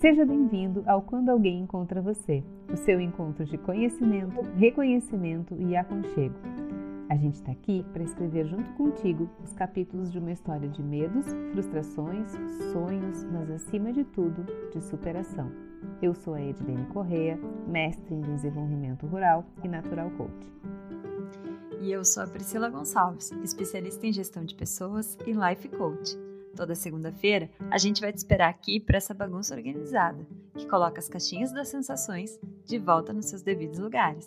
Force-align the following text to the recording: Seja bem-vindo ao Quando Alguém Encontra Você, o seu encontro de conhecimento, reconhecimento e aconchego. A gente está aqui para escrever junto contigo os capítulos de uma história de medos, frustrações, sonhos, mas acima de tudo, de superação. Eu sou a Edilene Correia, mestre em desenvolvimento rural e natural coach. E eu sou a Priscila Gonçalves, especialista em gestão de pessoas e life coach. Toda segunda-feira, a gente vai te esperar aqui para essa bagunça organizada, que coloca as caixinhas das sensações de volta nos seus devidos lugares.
Seja 0.00 0.26
bem-vindo 0.26 0.84
ao 0.86 1.00
Quando 1.00 1.30
Alguém 1.30 1.60
Encontra 1.60 2.02
Você, 2.02 2.44
o 2.70 2.76
seu 2.76 3.00
encontro 3.00 3.46
de 3.46 3.56
conhecimento, 3.56 4.42
reconhecimento 4.54 5.56
e 5.58 5.74
aconchego. 5.74 6.34
A 7.08 7.16
gente 7.16 7.36
está 7.36 7.50
aqui 7.50 7.82
para 7.94 8.02
escrever 8.02 8.44
junto 8.46 8.70
contigo 8.74 9.26
os 9.42 9.54
capítulos 9.54 10.12
de 10.12 10.18
uma 10.18 10.32
história 10.32 10.68
de 10.68 10.82
medos, 10.82 11.24
frustrações, 11.52 12.30
sonhos, 12.74 13.24
mas 13.32 13.50
acima 13.50 13.90
de 13.90 14.04
tudo, 14.04 14.44
de 14.70 14.84
superação. 14.84 15.50
Eu 16.02 16.14
sou 16.14 16.34
a 16.34 16.42
Edilene 16.42 16.84
Correia, 16.88 17.40
mestre 17.66 18.14
em 18.14 18.20
desenvolvimento 18.20 19.06
rural 19.06 19.46
e 19.64 19.68
natural 19.68 20.10
coach. 20.10 20.52
E 21.80 21.90
eu 21.90 22.04
sou 22.04 22.22
a 22.22 22.26
Priscila 22.26 22.68
Gonçalves, 22.68 23.32
especialista 23.42 24.06
em 24.06 24.12
gestão 24.12 24.44
de 24.44 24.54
pessoas 24.54 25.16
e 25.26 25.32
life 25.32 25.70
coach. 25.70 26.25
Toda 26.56 26.74
segunda-feira, 26.74 27.50
a 27.70 27.76
gente 27.76 28.00
vai 28.00 28.10
te 28.10 28.16
esperar 28.16 28.48
aqui 28.48 28.80
para 28.80 28.96
essa 28.96 29.12
bagunça 29.12 29.54
organizada, 29.54 30.26
que 30.56 30.66
coloca 30.66 30.98
as 30.98 31.06
caixinhas 31.08 31.52
das 31.52 31.68
sensações 31.68 32.40
de 32.64 32.78
volta 32.78 33.12
nos 33.12 33.26
seus 33.26 33.42
devidos 33.42 33.78
lugares. 33.78 34.26